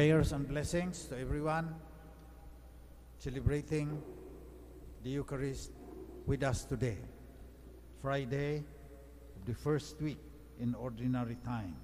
Prayers 0.00 0.32
and 0.32 0.48
blessings 0.48 1.04
to 1.08 1.18
everyone 1.18 1.74
celebrating 3.18 4.02
the 5.04 5.10
Eucharist 5.10 5.72
with 6.24 6.42
us 6.42 6.64
today, 6.64 6.96
Friday 8.00 8.64
of 9.36 9.44
the 9.44 9.52
first 9.52 10.00
week 10.00 10.16
in 10.58 10.74
ordinary 10.74 11.36
time. 11.44 11.76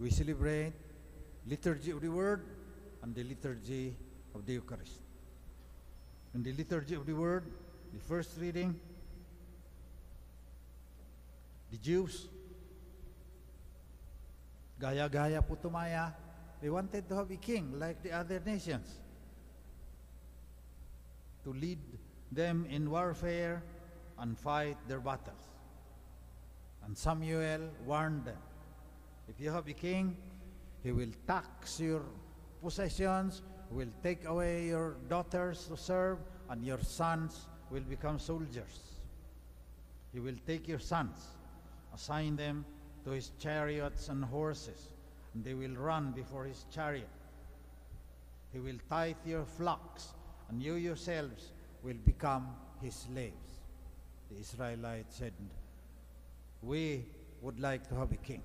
We 0.00 0.08
celebrate 0.08 0.72
liturgy 1.46 1.90
of 1.90 2.00
the 2.00 2.10
Word 2.10 2.46
and 3.02 3.14
the 3.14 3.24
liturgy 3.24 3.94
of 4.34 4.46
the 4.46 4.54
Eucharist. 4.54 5.02
In 6.34 6.42
the 6.42 6.54
liturgy 6.54 6.94
of 6.94 7.04
the 7.04 7.12
Word, 7.12 7.44
the 7.92 8.00
first 8.00 8.30
reading, 8.40 8.74
the 11.70 11.76
Jews, 11.76 12.28
gaya-gaya 14.80 15.42
putumaya, 15.42 16.14
they 16.60 16.70
wanted 16.70 17.08
to 17.08 17.14
have 17.16 17.30
a 17.30 17.36
king 17.36 17.78
like 17.78 18.02
the 18.02 18.12
other 18.12 18.40
nations 18.44 19.00
to 21.44 21.52
lead 21.52 21.78
them 22.32 22.66
in 22.68 22.90
warfare 22.90 23.62
and 24.18 24.38
fight 24.38 24.76
their 24.88 25.00
battles. 25.00 25.40
And 26.84 26.96
Samuel 26.96 27.70
warned 27.86 28.24
them, 28.24 28.38
if 29.28 29.40
you 29.40 29.50
have 29.50 29.68
a 29.68 29.72
king, 29.72 30.16
he 30.82 30.92
will 30.92 31.12
tax 31.26 31.80
your 31.80 32.02
possessions, 32.62 33.42
will 33.70 33.92
take 34.02 34.24
away 34.24 34.66
your 34.68 34.96
daughters 35.08 35.66
to 35.66 35.76
serve, 35.76 36.18
and 36.48 36.64
your 36.64 36.80
sons 36.80 37.46
will 37.70 37.82
become 37.82 38.18
soldiers. 38.18 38.98
He 40.12 40.20
will 40.20 40.36
take 40.46 40.66
your 40.66 40.78
sons, 40.78 41.18
assign 41.94 42.36
them 42.36 42.64
to 43.08 43.14
his 43.14 43.30
chariots 43.38 44.08
and 44.10 44.22
horses, 44.22 44.88
and 45.32 45.42
they 45.42 45.54
will 45.54 45.74
run 45.76 46.12
before 46.12 46.44
his 46.44 46.66
chariot. 46.70 47.08
He 48.52 48.58
will 48.58 48.76
tithe 48.90 49.16
your 49.24 49.44
flocks, 49.44 50.08
and 50.48 50.62
you 50.62 50.74
yourselves 50.74 51.52
will 51.82 51.96
become 52.04 52.48
his 52.82 52.94
slaves. 52.94 53.60
The 54.30 54.38
Israelites 54.40 55.16
said, 55.16 55.32
We 56.62 57.06
would 57.40 57.58
like 57.58 57.88
to 57.88 57.94
have 57.94 58.12
a 58.12 58.16
king. 58.16 58.42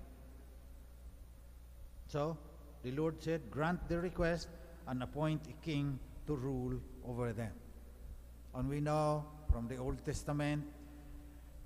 So 2.08 2.38
the 2.84 2.92
Lord 2.92 3.22
said, 3.22 3.42
Grant 3.52 3.90
the 3.90 4.00
request 4.00 4.48
and 4.88 5.04
appoint 5.04 5.42
a 5.50 5.66
king 5.66 6.00
to 6.28 6.36
rule 6.36 6.80
over 7.06 7.34
them. 7.34 7.52
And 8.56 8.70
we 8.70 8.80
know 8.80 9.26
from 9.52 9.68
the 9.68 9.76
Old 9.76 10.06
Testament 10.06 10.64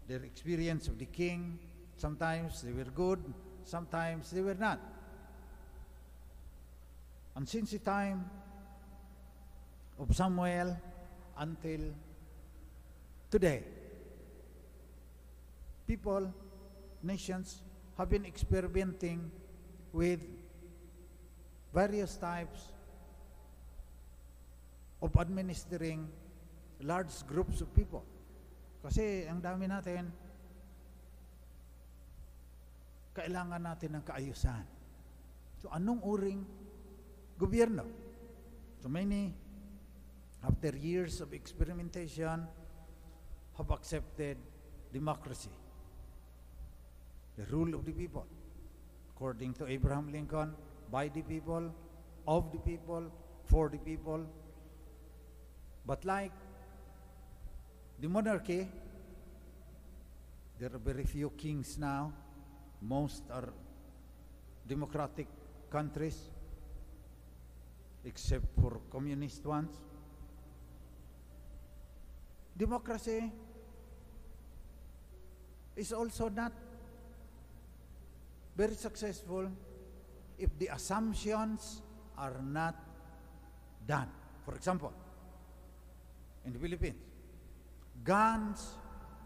their 0.07 0.23
experience 0.23 0.87
of 0.87 0.97
the 0.97 1.05
king. 1.05 1.59
Sometimes 1.97 2.61
they 2.61 2.71
were 2.71 2.89
good, 2.93 3.19
sometimes 3.65 4.29
they 4.31 4.41
were 4.41 4.55
not. 4.55 4.79
And 7.35 7.47
since 7.49 7.71
the 7.71 7.79
time 7.79 8.29
of 9.99 10.15
Samuel 10.15 10.77
until 11.37 11.81
today, 13.29 13.63
people, 15.87 16.33
nations 17.01 17.61
have 17.97 18.09
been 18.09 18.25
experimenting 18.25 19.31
with 19.91 20.21
various 21.73 22.15
types 22.15 22.69
of 25.01 25.15
administering 25.17 26.07
large 26.81 27.25
groups 27.25 27.61
of 27.61 27.73
people. 27.73 28.05
Kasi 28.85 29.25
ang 29.25 29.41
dami 29.41 29.65
natin, 29.65 30.09
kailangan 33.17 33.65
natin 33.65 33.97
ng 33.97 34.03
kaayusan. 34.05 34.61
So 35.57 35.73
anong 35.73 36.05
uring 36.05 36.45
gobyerno? 37.33 37.89
So 38.77 38.85
many, 38.93 39.33
after 40.45 40.77
years 40.77 41.17
of 41.17 41.33
experimentation, 41.33 42.45
have 43.57 43.71
accepted 43.73 44.37
democracy, 44.93 45.49
the 47.35 47.45
rule 47.49 47.73
of 47.73 47.89
the 47.89 47.91
people, 47.91 48.29
according 49.09 49.57
to 49.57 49.65
Abraham 49.65 50.13
Lincoln, 50.13 50.53
by 50.93 51.09
the 51.09 51.25
people, 51.25 51.73
of 52.27 52.51
the 52.53 52.61
people, 52.61 53.09
for 53.45 53.69
the 53.69 53.81
people. 53.81 54.21
But 55.85 56.05
like 56.05 56.31
the 57.99 58.07
monarchy, 58.07 58.69
there 60.59 60.69
are 60.69 60.77
very 60.77 61.05
few 61.05 61.31
kings 61.31 61.77
now. 61.77 62.13
Most 62.81 63.23
are 63.31 63.49
democratic 64.67 65.27
countries, 65.69 66.29
except 68.05 68.45
for 68.61 68.79
communist 68.91 69.45
ones. 69.45 69.71
Democracy 72.55 73.31
is 75.75 75.93
also 75.93 76.29
not 76.29 76.51
very 78.55 78.73
successful 78.73 79.49
if 80.39 80.49
the 80.57 80.67
assumptions 80.67 81.81
are 82.17 82.41
not 82.41 82.75
done. 83.85 84.09
For 84.43 84.55
example, 84.55 84.91
in 86.45 86.53
the 86.53 86.59
Philippines, 86.59 86.97
guns, 88.03 88.73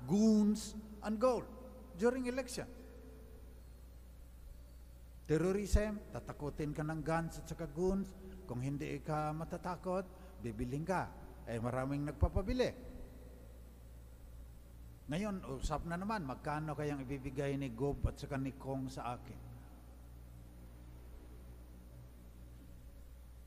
goons, 0.08 0.76
and 1.04 1.20
gold 1.20 1.46
during 1.98 2.26
election. 2.26 2.66
Terrorism, 5.32 6.12
tatakutin 6.12 6.76
ka 6.76 6.84
ng 6.84 7.00
guns 7.00 7.40
at 7.40 7.48
saka 7.48 7.64
goons. 7.64 8.12
Kung 8.44 8.60
hindi 8.60 9.00
ka 9.00 9.32
matatakot, 9.32 10.04
bibiling 10.44 10.84
ka. 10.84 11.08
Eh 11.48 11.56
maraming 11.56 12.04
nagpapabili. 12.12 12.68
Ngayon, 15.08 15.40
usap 15.56 15.88
na 15.88 15.96
naman, 15.96 16.28
magkano 16.28 16.76
kayang 16.76 17.08
ibibigay 17.08 17.56
ni 17.56 17.72
Gob 17.72 18.12
at 18.12 18.20
saka 18.20 18.36
ni 18.36 18.60
Kong 18.60 18.92
sa 18.92 19.16
akin? 19.16 19.40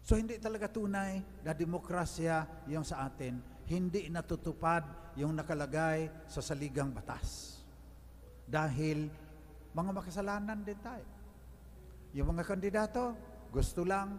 So 0.00 0.16
hindi 0.16 0.40
talaga 0.40 0.72
tunay 0.72 1.20
na 1.44 1.52
demokrasya 1.52 2.64
yung 2.72 2.88
sa 2.88 3.04
atin. 3.04 3.44
Hindi 3.68 4.08
natutupad 4.08 5.12
yung 5.20 5.36
nakalagay 5.36 6.08
sa 6.32 6.40
saligang 6.40 6.96
batas. 6.96 7.60
Dahil 8.48 9.12
mga 9.76 9.90
makasalanan 9.92 10.64
din 10.64 10.80
tayo. 10.80 11.13
Yung 12.14 12.30
mga 12.30 12.46
kandidato, 12.46 13.18
gusto 13.50 13.82
lang 13.82 14.14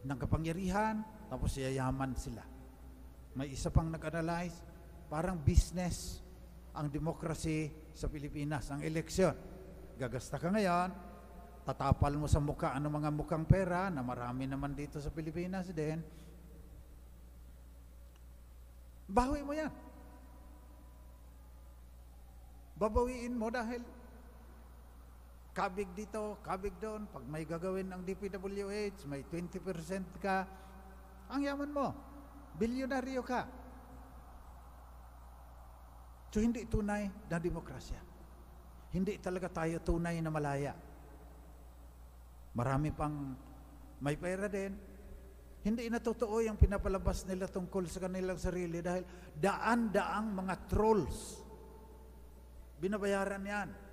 ng 0.00 0.18
kapangyarihan, 0.18 1.04
tapos 1.28 1.60
yayaman 1.60 2.16
sila. 2.16 2.40
May 3.36 3.52
isa 3.52 3.68
pang 3.68 3.92
nag-analyze, 3.92 4.64
parang 5.12 5.36
business 5.36 6.24
ang 6.72 6.88
demokrasi 6.88 7.68
sa 7.92 8.08
Pilipinas, 8.08 8.72
ang 8.72 8.80
eleksyon. 8.80 9.36
Gagasta 10.00 10.40
ka 10.40 10.48
ngayon, 10.48 10.88
tatapal 11.68 12.16
mo 12.16 12.24
sa 12.24 12.40
mukha 12.40 12.72
ano 12.72 12.88
mga 12.88 13.12
mukhang 13.12 13.44
pera 13.44 13.92
na 13.92 14.00
marami 14.00 14.48
naman 14.48 14.72
dito 14.72 14.96
sa 15.04 15.12
Pilipinas 15.12 15.68
din. 15.68 16.00
Bawi 19.04 19.44
mo 19.44 19.52
yan. 19.52 19.72
Babawiin 22.78 23.34
mo 23.36 23.52
dahil 23.52 23.82
kabig 25.58 25.90
dito, 25.90 26.38
kabig 26.46 26.78
doon. 26.78 27.10
Pag 27.10 27.26
may 27.26 27.42
gagawin 27.42 27.90
ang 27.90 28.06
DPWH, 28.06 29.10
may 29.10 29.26
20% 29.26 29.58
ka, 30.22 30.46
ang 31.34 31.42
yaman 31.42 31.70
mo. 31.74 31.90
Bilyonaryo 32.54 33.22
ka. 33.26 33.42
So 36.30 36.38
hindi 36.38 36.62
tunay 36.70 37.10
na 37.26 37.42
demokrasya. 37.42 37.98
Hindi 38.94 39.18
talaga 39.18 39.50
tayo 39.50 39.82
tunay 39.82 40.22
na 40.22 40.30
malaya. 40.30 40.78
Marami 42.54 42.94
pang 42.94 43.34
may 43.98 44.14
pera 44.14 44.46
din. 44.46 44.78
Hindi 45.66 45.90
na 45.90 45.98
totoo 45.98 46.38
yung 46.38 46.54
pinapalabas 46.54 47.26
nila 47.26 47.50
tungkol 47.50 47.90
sa 47.90 48.06
kanilang 48.06 48.38
sarili 48.38 48.78
dahil 48.78 49.02
daan-daang 49.34 50.30
mga 50.30 50.54
trolls. 50.70 51.42
Binabayaran 52.78 53.42
yan. 53.42 53.87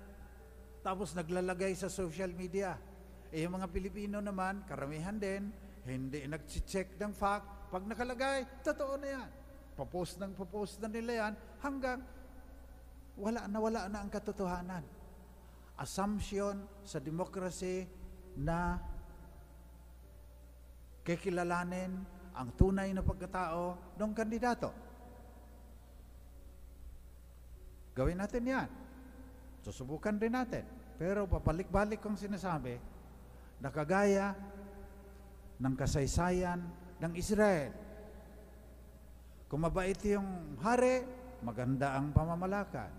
Tapos 0.86 1.18
naglalagay 1.18 1.74
sa 1.74 1.90
social 1.90 2.30
media. 2.30 2.78
Eh 3.34 3.42
yung 3.42 3.58
mga 3.58 3.66
Pilipino 3.74 4.22
naman, 4.22 4.62
karamihan 4.70 5.18
din, 5.18 5.50
hindi 5.82 6.22
nag-check 6.30 6.94
ng 6.94 7.10
fact. 7.10 7.74
Pag 7.74 7.90
nakalagay, 7.90 8.46
totoo 8.62 8.94
na 8.94 9.08
yan. 9.18 9.28
Papost 9.74 10.22
ng 10.22 10.30
papost 10.38 10.78
na 10.78 10.86
nila 10.86 11.26
yan 11.26 11.32
hanggang 11.58 12.06
wala 13.18 13.50
na 13.50 13.58
wala 13.58 13.80
na 13.90 13.98
ang 13.98 14.10
katotohanan. 14.14 14.86
Assumption 15.74 16.62
sa 16.86 17.02
democracy 17.02 17.82
na 18.38 18.78
kikilalanin 21.02 21.98
ang 22.30 22.48
tunay 22.54 22.94
na 22.94 23.02
pagkatao 23.02 23.74
ng 23.98 24.12
kandidato. 24.14 24.70
Gawin 27.90 28.22
natin 28.22 28.46
yan. 28.46 28.85
Susubukan 29.66 30.14
din 30.14 30.30
natin. 30.30 30.62
Pero 30.94 31.26
papalik-balik 31.26 31.98
kong 31.98 32.14
sinasabi, 32.14 32.78
nakagaya 33.58 34.30
ng 35.58 35.74
kasaysayan 35.74 36.62
ng 37.02 37.12
Israel. 37.18 37.74
Kung 39.50 39.66
mabait 39.66 39.98
yung 40.06 40.54
hari, 40.62 41.02
maganda 41.42 41.98
ang 41.98 42.14
pamamalakad. 42.14 42.94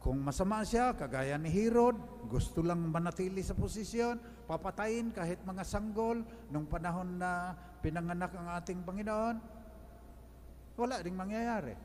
Kung 0.00 0.24
masama 0.24 0.64
siya, 0.64 0.96
kagaya 0.96 1.36
ni 1.36 1.52
Herod, 1.52 2.00
gusto 2.24 2.64
lang 2.64 2.88
manatili 2.88 3.44
sa 3.44 3.52
posisyon, 3.52 4.48
papatayin 4.48 5.12
kahit 5.12 5.44
mga 5.44 5.60
sanggol 5.60 6.24
nung 6.48 6.64
panahon 6.64 7.20
na 7.20 7.52
pinanganak 7.84 8.32
ang 8.32 8.48
ating 8.56 8.80
Panginoon, 8.80 9.36
wala 10.78 11.04
ding 11.04 11.18
mangyayari. 11.18 11.76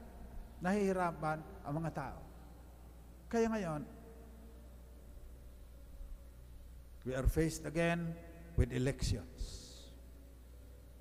Nahihirapan 0.64 1.68
ang 1.68 1.74
mga 1.76 1.92
tao. 1.92 2.20
Kaya 3.28 3.50
ngayon, 3.50 4.03
we 7.04 7.12
are 7.12 7.28
faced 7.28 7.68
again 7.68 8.16
with 8.56 8.72
elections. 8.72 9.62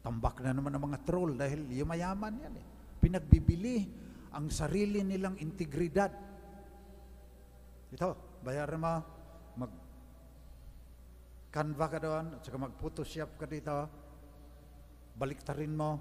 Tambak 0.02 0.42
na 0.42 0.50
naman 0.50 0.74
ang 0.74 0.90
mga 0.90 1.06
troll 1.06 1.38
dahil 1.38 1.62
yumayaman 1.70 2.34
yan 2.42 2.54
eh. 2.58 2.66
Pinagbibili 2.98 3.86
ang 4.34 4.50
sarili 4.50 5.06
nilang 5.06 5.38
integridad. 5.38 6.10
Ito, 7.92 8.40
bayaran 8.42 8.80
mo, 8.82 8.94
mag 9.58 9.72
Canva 11.52 11.84
ka 11.84 12.00
doon, 12.00 12.40
at 12.40 12.48
saka 12.48 12.56
mag-photoshop 12.56 13.36
ka 13.36 13.44
dito, 13.44 13.76
baliktarin 15.12 15.76
mo 15.76 16.00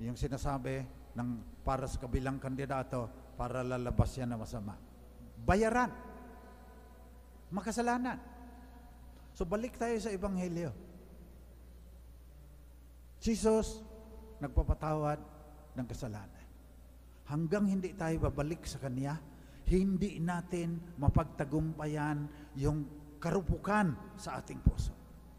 yung 0.00 0.16
sinasabi 0.16 0.80
ng 1.12 1.60
para 1.60 1.84
sa 1.84 2.00
kabilang 2.00 2.40
kandidato 2.40 3.12
para 3.36 3.60
lalabas 3.60 4.16
yan 4.16 4.32
na 4.32 4.40
masama. 4.40 4.72
Bayaran. 5.44 5.92
Makasalanan. 7.52 8.33
So 9.34 9.42
balik 9.42 9.74
tayo 9.74 9.98
sa 9.98 10.14
Ebanghelyo. 10.14 10.70
Jesus, 13.18 13.82
nagpapatawad 14.38 15.18
ng 15.74 15.86
kasalanan. 15.90 16.46
Hanggang 17.26 17.66
hindi 17.66 17.96
tayo 17.98 18.30
babalik 18.30 18.62
sa 18.68 18.78
Kanya, 18.78 19.18
hindi 19.66 20.20
natin 20.20 20.78
mapagtagumpayan 21.00 22.28
yung 22.60 22.84
karupukan 23.18 23.96
sa 24.20 24.38
ating 24.38 24.60
puso. 24.60 24.92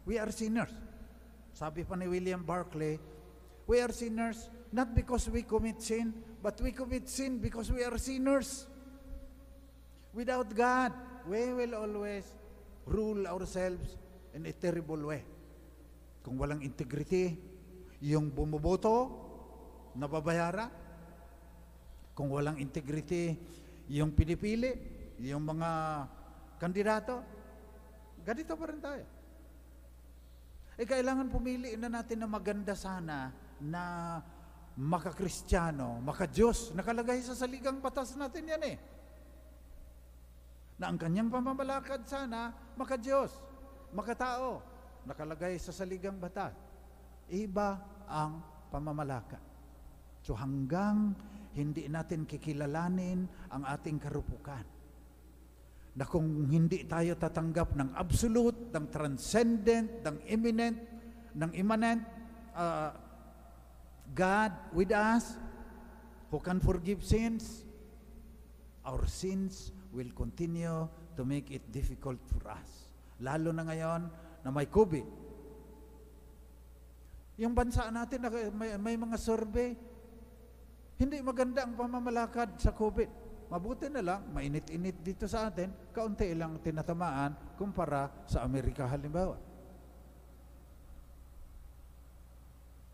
We 0.04 0.18
are 0.18 0.34
sinners. 0.34 0.74
Sabi 1.54 1.86
pa 1.86 1.94
ni 1.94 2.10
William 2.10 2.42
Barclay, 2.42 2.98
we 3.64 3.80
are 3.80 3.94
sinners 3.94 4.50
not 4.74 4.92
because 4.92 5.30
we 5.30 5.46
commit 5.46 5.80
sin, 5.80 6.12
but 6.42 6.58
we 6.60 6.74
commit 6.74 7.08
sin 7.08 7.38
because 7.38 7.70
we 7.70 7.86
are 7.86 7.96
sinners. 7.96 8.66
Without 10.12 10.50
God, 10.52 10.92
we 11.24 11.54
will 11.54 11.78
always 11.78 12.26
rule 12.86 13.26
ourselves 13.26 13.98
in 14.34 14.46
a 14.46 14.54
terrible 14.54 15.10
way. 15.10 15.22
Kung 16.22 16.38
walang 16.38 16.62
integrity, 16.62 17.38
yung 18.02 18.30
bumuboto, 18.30 19.10
nababayara. 19.94 20.70
Kung 22.16 22.32
walang 22.32 22.56
integrity, 22.56 23.36
yung 23.92 24.16
pinipili, 24.16 24.72
yung 25.20 25.44
mga 25.44 25.70
kandidato, 26.56 27.20
ganito 28.24 28.56
pa 28.56 28.64
rin 28.66 28.80
tayo. 28.80 29.04
Eh, 30.76 30.84
kailangan 30.84 31.32
pumili 31.32 31.76
na 31.76 31.88
natin 31.88 32.24
na 32.24 32.28
maganda 32.28 32.76
sana 32.76 33.32
na 33.60 33.84
makakristyano, 34.76 36.04
makadiyos, 36.04 36.76
nakalagay 36.76 37.24
sa 37.24 37.32
saligang 37.32 37.80
batas 37.80 38.12
natin 38.12 38.44
yan 38.44 38.62
eh. 38.64 38.76
Na 40.76 40.92
ang 40.92 41.00
kanyang 41.00 41.32
pamamalakad 41.32 42.04
sana, 42.04 42.52
makadiyos, 42.76 43.32
makatao, 43.96 44.60
nakalagay 45.08 45.56
sa 45.56 45.72
saligang 45.72 46.20
batas. 46.20 46.52
Iba 47.32 47.80
ang 48.04 48.44
pamamalakad. 48.68 49.40
So 50.20 50.36
hanggang 50.36 51.16
hindi 51.56 51.88
natin 51.88 52.28
kikilalanin 52.28 53.24
ang 53.48 53.62
ating 53.64 53.96
karupukan, 53.96 54.76
na 55.96 56.04
kung 56.04 56.44
hindi 56.52 56.84
tayo 56.84 57.16
tatanggap 57.16 57.72
ng 57.72 57.96
absolute, 57.96 58.68
ng 58.68 58.86
transcendent, 58.92 60.04
ng 60.04 60.16
imminent, 60.28 60.76
ng 61.32 61.50
immanent, 61.56 62.04
uh, 62.52 62.92
God 64.12 64.52
with 64.76 64.92
us, 64.92 65.40
who 66.28 66.36
can 66.36 66.60
forgive 66.60 67.00
sins, 67.00 67.64
our 68.84 69.08
sins 69.08 69.72
will 69.96 70.12
continue 70.12 70.84
to 71.16 71.24
make 71.24 71.48
it 71.48 71.64
difficult 71.72 72.20
for 72.28 72.52
us. 72.52 72.92
Lalo 73.24 73.48
na 73.56 73.64
ngayon 73.64 74.12
na 74.44 74.52
may 74.52 74.68
COVID. 74.68 75.08
Yung 77.40 77.56
bansa 77.56 77.88
natin, 77.88 78.28
may, 78.52 78.76
may 78.76 78.96
mga 79.00 79.16
survey, 79.16 79.72
hindi 81.00 81.16
maganda 81.24 81.64
ang 81.64 81.72
pamamalakad 81.76 82.60
sa 82.60 82.76
COVID. 82.76 83.24
Mabuti 83.48 83.88
na 83.88 84.02
lang, 84.04 84.20
mainit-init 84.32 85.00
dito 85.00 85.24
sa 85.24 85.48
atin, 85.48 85.72
kaunti 85.92 86.28
lang 86.36 86.60
tinatamaan 86.60 87.56
kumpara 87.56 88.28
sa 88.28 88.44
Amerika 88.44 88.84
halimbawa. 88.84 89.38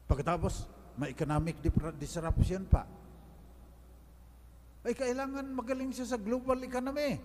Pagkatapos, 0.07 0.69
may 1.01 1.09
economic 1.17 1.57
disruption 1.97 2.69
pa. 2.69 2.85
Ay 4.83 4.99
kailangan 4.99 5.47
magaling 5.55 5.95
siya 5.95 6.15
sa 6.15 6.19
global 6.19 6.59
economy. 6.67 7.23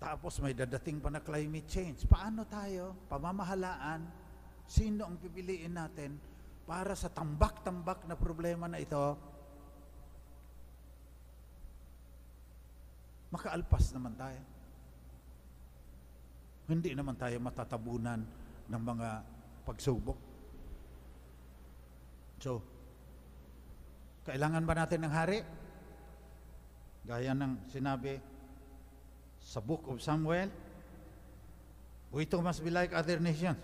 Tapos 0.00 0.40
may 0.40 0.56
dadating 0.56 1.02
pa 1.02 1.12
na 1.12 1.20
climate 1.20 1.68
change. 1.68 2.08
Paano 2.08 2.48
tayo, 2.48 2.96
pamamahalaan, 3.10 4.06
sino 4.64 5.04
ang 5.04 5.20
pipiliin 5.20 5.76
natin 5.76 6.16
para 6.64 6.96
sa 6.96 7.12
tambak-tambak 7.12 8.06
na 8.08 8.16
problema 8.18 8.70
na 8.70 8.80
ito, 8.80 9.18
makaalpas 13.30 13.92
naman 13.92 14.14
tayo. 14.14 14.42
Hindi 16.66 16.94
naman 16.94 17.14
tayo 17.14 17.38
matatabunan 17.38 18.20
ng 18.66 18.82
mga 18.82 19.08
pagsubok. 19.62 20.18
So, 22.42 22.75
kailangan 24.26 24.66
ba 24.66 24.74
natin 24.74 25.06
ng 25.06 25.14
hari? 25.14 25.40
Gaya 27.06 27.30
ng 27.38 27.70
sinabi 27.70 28.18
sa 29.38 29.62
book 29.62 29.86
of 29.86 30.02
Samuel, 30.02 30.50
we 32.10 32.26
too 32.26 32.42
must 32.42 32.66
be 32.66 32.74
like 32.74 32.90
other 32.90 33.22
nations, 33.22 33.62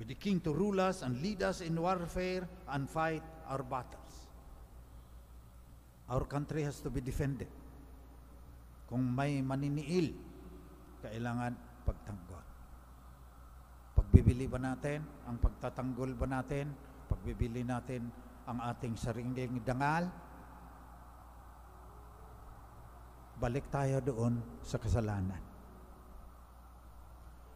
with 0.00 0.08
the 0.08 0.16
king 0.16 0.40
to 0.40 0.56
rule 0.56 0.80
us 0.80 1.04
and 1.04 1.20
lead 1.20 1.44
us 1.44 1.60
in 1.60 1.76
warfare 1.76 2.48
and 2.72 2.88
fight 2.88 3.20
our 3.44 3.60
battles. 3.60 4.32
Our 6.08 6.24
country 6.24 6.64
has 6.64 6.80
to 6.80 6.88
be 6.88 7.04
defended. 7.04 7.52
Kung 8.88 9.04
may 9.04 9.44
maniniil, 9.44 10.16
kailangan 11.04 11.52
pagtanggol. 11.84 12.44
Pagbibili 13.92 14.48
ba 14.48 14.56
natin, 14.56 15.04
ang 15.28 15.36
pagtatanggol 15.36 16.16
ba 16.16 16.24
natin, 16.24 16.72
pagbibili 17.10 17.60
natin 17.60 18.08
ang 18.46 18.62
ating 18.62 18.94
sariling 18.94 19.58
dangal, 19.66 20.06
balik 23.36 23.66
tayo 23.68 23.98
doon 24.00 24.38
sa 24.62 24.78
kasalanan. 24.78 25.42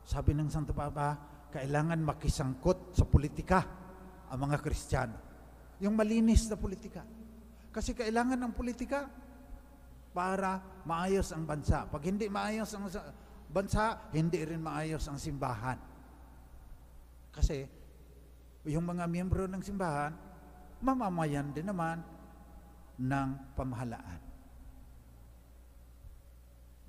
Sabi 0.04 0.34
ng 0.34 0.50
Santo 0.50 0.74
Papa, 0.74 1.14
kailangan 1.54 2.02
makisangkot 2.02 2.98
sa 2.98 3.06
politika 3.06 3.62
ang 4.30 4.50
mga 4.50 4.58
Kristiyano. 4.58 5.16
Yung 5.78 5.94
malinis 5.94 6.50
na 6.50 6.58
politika. 6.58 7.06
Kasi 7.70 7.94
kailangan 7.94 8.36
ng 8.36 8.52
politika 8.52 9.06
para 10.10 10.58
maayos 10.82 11.30
ang 11.30 11.46
bansa. 11.46 11.86
Pag 11.86 12.02
hindi 12.10 12.26
maayos 12.26 12.74
ang 12.74 12.90
bansa, 13.46 14.10
hindi 14.10 14.42
rin 14.42 14.58
maayos 14.58 15.06
ang 15.06 15.22
simbahan. 15.22 15.78
Kasi 17.30 17.62
yung 18.66 18.84
mga 18.84 19.06
miyembro 19.06 19.46
ng 19.46 19.62
simbahan, 19.62 20.29
mamamayan 20.80 21.52
din 21.52 21.68
naman 21.68 22.00
ng 23.00 23.28
pamahalaan 23.56 24.30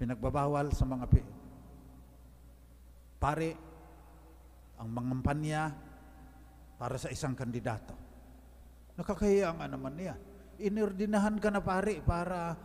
pinagbabawal 0.01 0.73
sa 0.73 0.81
mga 0.89 1.05
pare 3.21 3.53
ang 4.81 4.89
mangampanya 4.89 5.69
para 6.81 6.97
sa 6.97 7.13
isang 7.13 7.37
kandidato. 7.37 7.93
Nakakahiya 8.97 9.53
nga 9.53 9.69
naman 9.69 9.93
niya. 9.93 10.17
Inordinahan 10.57 11.37
ka 11.37 11.53
na 11.53 11.61
pare 11.61 12.01
para 12.01 12.57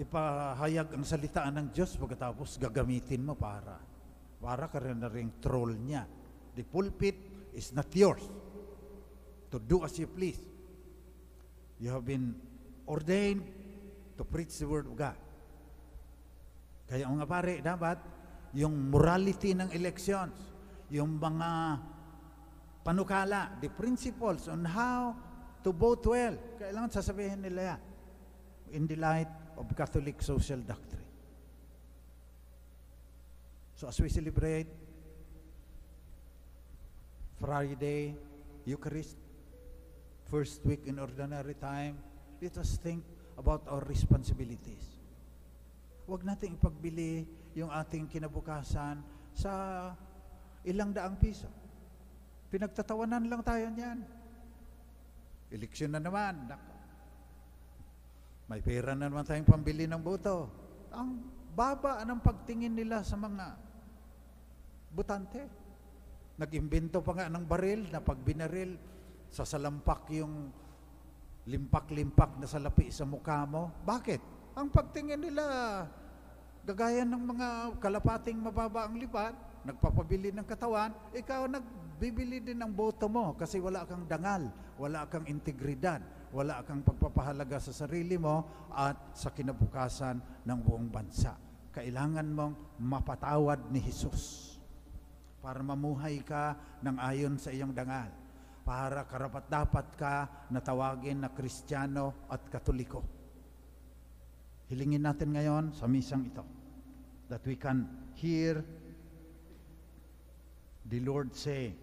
ipahayag 0.00 0.96
ang 0.96 1.04
salitaan 1.04 1.60
ng 1.60 1.68
Diyos 1.76 1.92
pagkatapos 2.00 2.56
gagamitin 2.56 3.20
mo 3.20 3.36
para 3.36 3.76
para 4.40 4.72
ka 4.72 4.80
rin 4.80 4.96
na 4.96 5.12
rin 5.12 5.28
troll 5.44 5.76
niya. 5.76 6.08
The 6.56 6.64
pulpit 6.64 7.52
is 7.52 7.76
not 7.76 7.92
yours 7.92 8.24
to 9.52 9.60
do 9.60 9.84
as 9.84 9.92
you 10.00 10.08
please. 10.08 10.40
You 11.82 11.90
have 11.90 12.06
been 12.06 12.38
ordained 12.86 13.42
to 14.14 14.22
preach 14.22 14.54
the 14.62 14.70
Word 14.70 14.86
of 14.86 14.94
God. 14.94 15.18
Kaya 16.86 17.10
mga 17.10 17.26
pare, 17.26 17.58
dapat 17.58 17.98
yung 18.54 18.94
morality 18.94 19.50
ng 19.50 19.66
elections, 19.74 20.38
yung 20.94 21.18
mga 21.18 21.82
panukala, 22.86 23.58
the 23.58 23.66
principles 23.66 24.46
on 24.46 24.62
how 24.62 25.10
to 25.66 25.74
vote 25.74 26.06
well, 26.06 26.38
kailangan 26.62 26.90
sasabihin 26.94 27.42
nila 27.42 27.74
yan 27.74 27.80
in 28.78 28.82
the 28.86 28.94
light 28.94 29.30
of 29.58 29.66
Catholic 29.74 30.22
social 30.22 30.62
doctrine. 30.62 31.10
So 33.74 33.90
as 33.90 33.98
we 33.98 34.06
celebrate 34.06 34.70
Friday, 37.42 38.14
Eucharist, 38.70 39.21
first 40.32 40.64
week 40.64 40.88
in 40.88 40.96
ordinary 40.96 41.52
time, 41.60 42.00
let 42.40 42.56
us 42.56 42.80
think 42.80 43.04
about 43.36 43.68
our 43.68 43.84
responsibilities. 43.84 44.96
Huwag 46.08 46.24
nating 46.24 46.56
ipagbili 46.56 47.28
yung 47.52 47.68
ating 47.68 48.08
kinabukasan 48.08 49.04
sa 49.36 49.52
ilang 50.64 50.96
daang 50.96 51.20
piso. 51.20 51.52
Pinagtatawanan 52.48 53.28
lang 53.28 53.44
tayo 53.44 53.68
niyan. 53.76 54.00
Eleksyon 55.52 55.92
na 55.92 56.00
naman. 56.00 56.56
May 58.48 58.64
pera 58.64 58.96
na 58.96 59.12
naman 59.12 59.28
tayong 59.28 59.44
pambili 59.44 59.84
ng 59.84 60.00
boto. 60.00 60.48
Ang 60.96 61.28
baba 61.52 62.00
ng 62.08 62.20
pagtingin 62.24 62.72
nila 62.72 63.04
sa 63.04 63.20
mga 63.20 63.52
butante. 64.96 65.44
Nag-imbento 66.40 67.04
pa 67.04 67.20
nga 67.20 67.28
ng 67.28 67.44
baril 67.44 67.92
na 67.92 68.00
pag 68.00 68.16
binaril, 68.16 68.91
sasalampak 69.32 70.12
yung 70.12 70.52
limpak-limpak 71.48 72.38
na 72.38 72.46
salapi 72.46 72.92
sa 72.92 73.08
mukha 73.08 73.42
mo. 73.48 73.72
Bakit? 73.82 74.20
Ang 74.54 74.68
pagtingin 74.68 75.18
nila, 75.18 75.44
gagaya 76.62 77.02
ng 77.02 77.24
mga 77.24 77.48
kalapating 77.80 78.38
mababa 78.38 78.86
ang 78.86 78.94
lipat, 78.94 79.34
nagpapabili 79.64 80.30
ng 80.30 80.46
katawan, 80.46 80.92
ikaw 81.16 81.48
nagbibili 81.48 82.44
din 82.44 82.60
ng 82.60 82.70
boto 82.70 83.08
mo 83.08 83.34
kasi 83.34 83.58
wala 83.58 83.88
kang 83.88 84.04
dangal, 84.06 84.52
wala 84.76 85.08
kang 85.08 85.26
integridad, 85.26 86.04
wala 86.30 86.60
kang 86.62 86.84
pagpapahalaga 86.84 87.58
sa 87.58 87.72
sarili 87.72 88.20
mo 88.20 88.68
at 88.70 89.16
sa 89.16 89.32
kinabukasan 89.32 90.20
ng 90.44 90.58
buong 90.62 90.92
bansa. 90.92 91.34
Kailangan 91.72 92.28
mong 92.28 92.54
mapatawad 92.76 93.72
ni 93.72 93.80
Jesus 93.80 94.54
para 95.40 95.64
mamuhay 95.64 96.20
ka 96.22 96.54
ng 96.84 96.96
ayon 97.00 97.34
sa 97.40 97.50
iyong 97.50 97.72
dangal. 97.74 98.21
Para 98.62 99.02
karapat-dapat 99.04 99.86
ka 99.98 100.14
na 100.50 100.62
tawagin 100.62 101.26
na 101.26 101.34
Kristiyano 101.34 102.26
at 102.30 102.46
Katoliko. 102.46 103.02
Hilingin 104.70 105.02
natin 105.02 105.34
ngayon 105.34 105.74
sa 105.74 105.90
misang 105.90 106.22
ito 106.24 106.46
that 107.28 107.42
we 107.44 107.58
can 107.58 107.90
hear 108.14 108.62
the 110.86 111.00
Lord 111.00 111.34
say, 111.34 111.74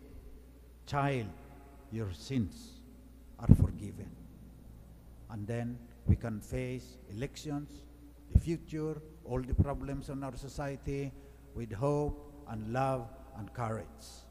Child, 0.86 1.30
your 1.92 2.14
sins 2.14 2.82
are 3.40 3.54
forgiven. 3.56 4.10
And 5.30 5.46
then 5.46 5.78
we 6.08 6.16
can 6.16 6.42
face 6.42 6.98
elections, 7.12 7.70
the 8.34 8.40
future, 8.40 9.02
all 9.26 9.42
the 9.42 9.54
problems 9.54 10.10
in 10.10 10.24
our 10.24 10.36
society 10.36 11.12
with 11.54 11.72
hope 11.74 12.46
and 12.50 12.74
love 12.74 13.08
and 13.38 13.54
courage. 13.54 14.26